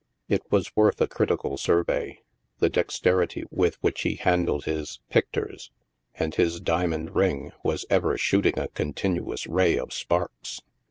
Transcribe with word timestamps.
It 0.27 0.41
was 0.49 0.75
worth 0.75 0.99
a 0.99 1.05
critical 1.07 1.57
survey— 1.57 2.23
the 2.57 2.69
dexterity 2.71 3.43
with 3.51 3.75
which 3.83 4.01
he 4.01 4.15
handled 4.15 4.65
his" 4.65 4.99
pictui's"— 5.13 5.69
and 6.19 6.33
his 6.33 6.59
diamond 6.59 7.13
ring 7.15 7.51
was 7.61 7.85
ever 7.87 8.17
shooting 8.17 8.57
a 8.57 8.67
continu 8.69 9.31
ous 9.31 9.45
ray 9.45 9.77
of 9.77 9.93
sparks. 9.93 10.61